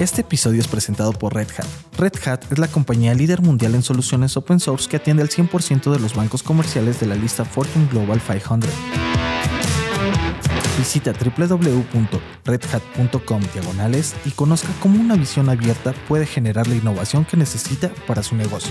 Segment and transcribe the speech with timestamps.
[0.00, 1.66] Este episodio es presentado por Red Hat.
[1.98, 5.90] Red Hat es la compañía líder mundial en soluciones open source que atiende al 100%
[5.90, 8.70] de los bancos comerciales de la lista Fortune Global 500.
[10.78, 17.90] Visita www.redhat.com diagonales y conozca cómo una visión abierta puede generar la innovación que necesita
[18.06, 18.70] para su negocio.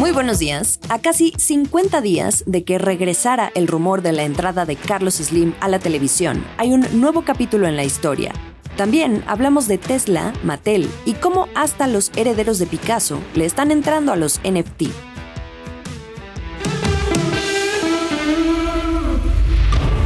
[0.00, 0.80] Muy buenos días.
[0.88, 5.52] A casi 50 días de que regresara el rumor de la entrada de Carlos Slim
[5.60, 8.32] a la televisión, hay un nuevo capítulo en la historia.
[8.78, 14.10] También hablamos de Tesla, Mattel y cómo hasta los herederos de Picasso le están entrando
[14.10, 14.84] a los NFT.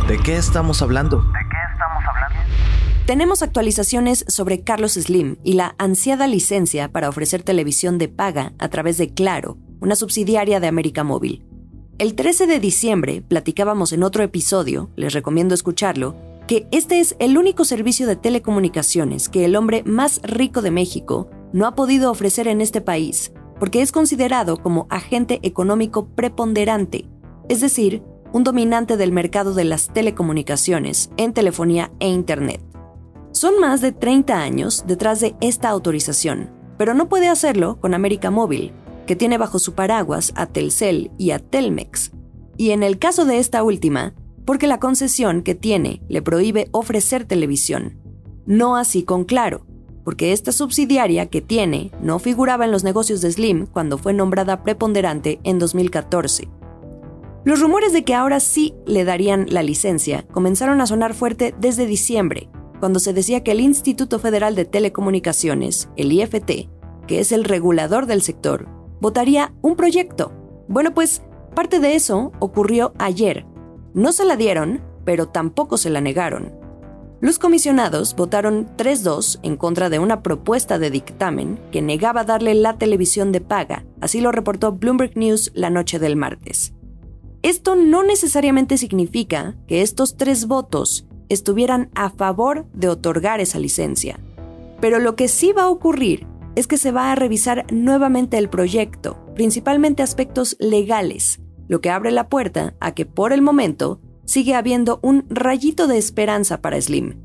[0.09, 1.23] ¿De qué estamos hablando?
[3.07, 8.69] Tenemos actualizaciones sobre Carlos Slim y la ansiada licencia para ofrecer televisión de paga a
[8.71, 11.45] través de Claro, una subsidiaria de América Móvil.
[11.99, 16.17] El 13 de diciembre platicábamos en otro episodio, les recomiendo escucharlo,
[16.47, 21.29] que este es el único servicio de telecomunicaciones que el hombre más rico de México
[21.53, 27.07] no ha podido ofrecer en este país, porque es considerado como agente económico preponderante,
[27.49, 28.03] es decir,
[28.33, 32.61] un dominante del mercado de las telecomunicaciones en telefonía e Internet.
[33.31, 38.33] Son más de 30 años detrás de esta autorización, pero no puede hacerlo con América
[38.33, 38.73] Móvil,
[39.07, 42.13] que tiene bajo su paraguas a Telcel y a Telmex.
[42.57, 47.25] Y en el caso de esta última, porque la concesión que tiene le prohíbe ofrecer
[47.25, 47.99] televisión.
[48.47, 49.67] No así con Claro,
[50.05, 54.63] porque esta subsidiaria que tiene no figuraba en los negocios de Slim cuando fue nombrada
[54.63, 56.49] preponderante en 2014.
[57.45, 61.87] Los rumores de que ahora sí le darían la licencia comenzaron a sonar fuerte desde
[61.87, 62.49] diciembre,
[62.81, 66.69] cuando se decía que el Instituto Federal de Telecomunicaciones, el IFT,
[67.07, 68.69] que es el regulador del sector,
[69.01, 70.33] votaría un proyecto.
[70.69, 71.23] Bueno, pues
[71.55, 73.47] parte de eso ocurrió ayer.
[73.95, 76.53] No se la dieron, pero tampoco se la negaron.
[77.21, 82.77] Los comisionados votaron 3-2 en contra de una propuesta de dictamen que negaba darle la
[82.77, 86.75] televisión de paga, así lo reportó Bloomberg News la noche del martes.
[87.43, 94.19] Esto no necesariamente significa que estos tres votos estuvieran a favor de otorgar esa licencia,
[94.81, 96.27] pero lo que sí va a ocurrir
[96.57, 102.11] es que se va a revisar nuevamente el proyecto, principalmente aspectos legales, lo que abre
[102.11, 107.21] la puerta a que por el momento sigue habiendo un rayito de esperanza para Slim.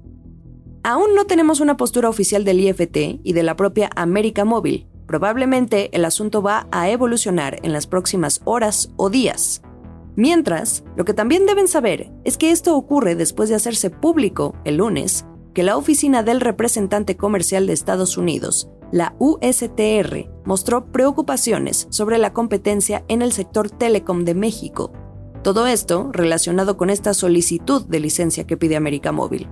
[0.83, 4.87] Aún no tenemos una postura oficial del IFT y de la propia América Móvil.
[5.07, 9.61] Probablemente el asunto va a evolucionar en las próximas horas o días.
[10.15, 14.77] Mientras, lo que también deben saber es que esto ocurre después de hacerse público el
[14.77, 22.17] lunes que la oficina del representante comercial de Estados Unidos, la USTR, mostró preocupaciones sobre
[22.17, 24.91] la competencia en el sector telecom de México.
[25.43, 29.47] Todo esto relacionado con esta solicitud de licencia que pide América Móvil.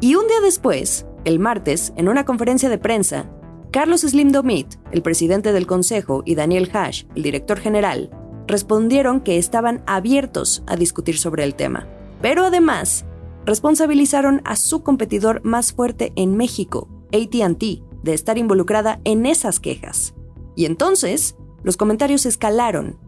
[0.00, 3.30] Y un día después, el martes, en una conferencia de prensa,
[3.70, 8.10] Carlos Slim Domit, el presidente del Consejo, y Daniel Hash, el director general,
[8.46, 11.86] respondieron que estaban abiertos a discutir sobre el tema.
[12.20, 13.04] Pero además,
[13.46, 20.14] responsabilizaron a su competidor más fuerte en México, ATT, de estar involucrada en esas quejas.
[20.56, 22.98] Y entonces, los comentarios escalaron.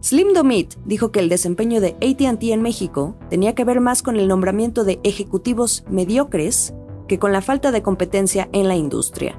[0.00, 4.16] Slim Domit dijo que el desempeño de ATT en México tenía que ver más con
[4.16, 6.74] el nombramiento de ejecutivos mediocres
[7.08, 9.38] que con la falta de competencia en la industria.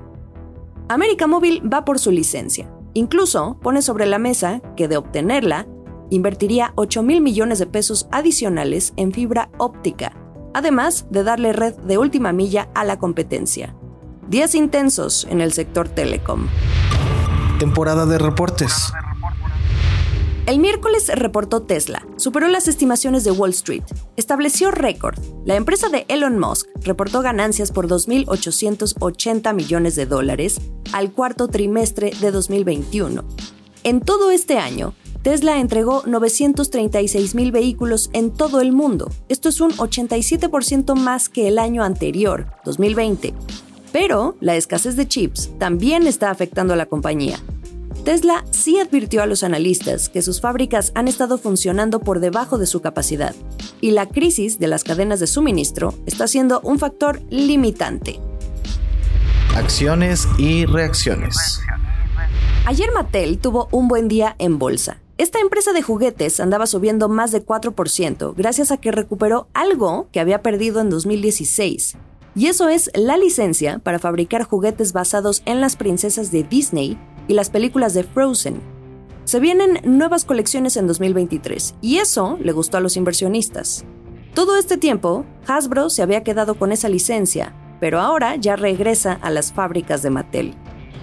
[0.88, 5.68] América Móvil va por su licencia, Incluso pone sobre la mesa que de obtenerla,
[6.10, 10.16] invertiría 8 mil millones de pesos adicionales en fibra óptica,
[10.54, 13.76] además de darle red de última milla a la competencia.
[14.30, 16.48] Días intensos en el sector telecom.
[17.60, 18.92] Temporada de reportes.
[20.46, 23.84] El miércoles reportó Tesla, superó las estimaciones de Wall Street,
[24.16, 25.18] estableció récord.
[25.46, 30.60] La empresa de Elon Musk reportó ganancias por 2.880 millones de dólares
[30.94, 33.24] al cuarto trimestre de 2021.
[33.84, 39.12] En todo este año, Tesla entregó 936 mil vehículos en todo el mundo.
[39.28, 43.34] Esto es un 87% más que el año anterior, 2020.
[43.94, 47.40] Pero la escasez de chips también está afectando a la compañía.
[48.04, 52.66] Tesla sí advirtió a los analistas que sus fábricas han estado funcionando por debajo de
[52.66, 53.34] su capacidad
[53.80, 58.20] y la crisis de las cadenas de suministro está siendo un factor limitante.
[59.56, 61.62] Acciones y reacciones.
[62.66, 65.00] Ayer Mattel tuvo un buen día en bolsa.
[65.20, 70.20] Esta empresa de juguetes andaba subiendo más de 4% gracias a que recuperó algo que
[70.20, 71.96] había perdido en 2016.
[72.36, 76.98] Y eso es la licencia para fabricar juguetes basados en las princesas de Disney
[77.28, 78.60] y las películas de Frozen.
[79.26, 83.86] Se vienen nuevas colecciones en 2023 y eso le gustó a los inversionistas.
[84.34, 89.30] Todo este tiempo, Hasbro se había quedado con esa licencia, pero ahora ya regresa a
[89.30, 90.56] las fábricas de Mattel.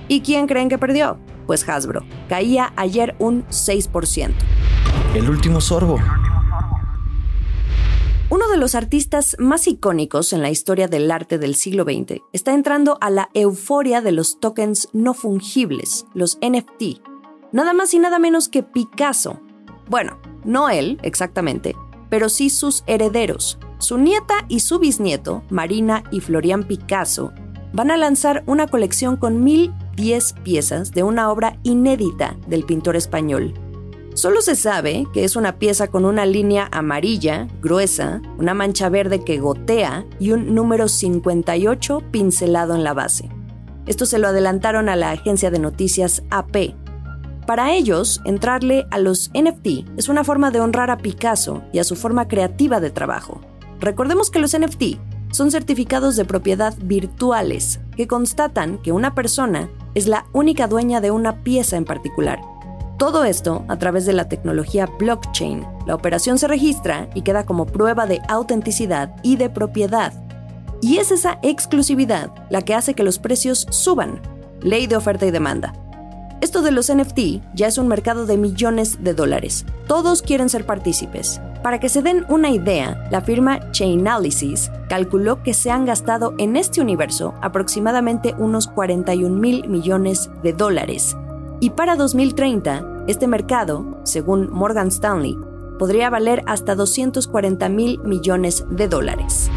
[0.09, 1.19] ¿Y quién creen que perdió?
[1.47, 2.05] Pues Hasbro.
[2.29, 4.33] Caía ayer un 6%.
[5.15, 5.99] El último sorbo.
[8.33, 12.55] Uno de los artistas más icónicos en la historia del arte del siglo XX está
[12.55, 17.03] entrando a la euforia de los tokens no fungibles, los NFT.
[17.51, 19.41] Nada más y nada menos que Picasso.
[19.89, 21.75] Bueno, no él exactamente,
[22.09, 23.59] pero sí sus herederos.
[23.79, 27.33] Su nieta y su bisnieto, Marina y Florian Picasso,
[27.73, 33.55] van a lanzar una colección con 1010 piezas de una obra inédita del pintor español,
[34.15, 39.25] Solo se sabe que es una pieza con una línea amarilla, gruesa, una mancha verde
[39.25, 43.29] que gotea y un número 58 pincelado en la base.
[43.87, 46.75] Esto se lo adelantaron a la agencia de noticias AP.
[47.47, 51.85] Para ellos, entrarle a los NFT es una forma de honrar a Picasso y a
[51.85, 53.41] su forma creativa de trabajo.
[53.79, 54.99] Recordemos que los NFT
[55.31, 61.13] son certificados de propiedad virtuales que constatan que una persona es la única dueña de
[61.13, 62.41] una pieza en particular
[63.01, 65.67] todo esto a través de la tecnología blockchain.
[65.87, 70.13] La operación se registra y queda como prueba de autenticidad y de propiedad.
[70.83, 74.21] Y es esa exclusividad la que hace que los precios suban.
[74.61, 75.73] Ley de oferta y demanda.
[76.43, 79.65] Esto de los NFT ya es un mercado de millones de dólares.
[79.87, 81.41] Todos quieren ser partícipes.
[81.63, 86.55] Para que se den una idea, la firma Chainalysis calculó que se han gastado en
[86.55, 91.17] este universo aproximadamente unos 41 mil millones de dólares
[91.61, 95.37] y para 2030, este mercado, según Morgan Stanley,
[95.79, 99.51] podría valer hasta 240 mil millones de dólares.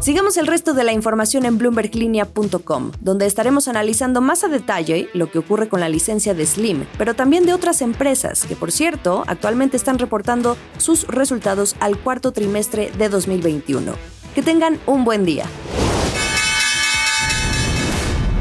[0.00, 5.30] Sigamos el resto de la información en bloomberglinea.com, donde estaremos analizando más a detalle lo
[5.30, 9.24] que ocurre con la licencia de Slim, pero también de otras empresas que, por cierto,
[9.26, 13.94] actualmente están reportando sus resultados al cuarto trimestre de 2021.
[14.34, 15.46] Que tengan un buen día.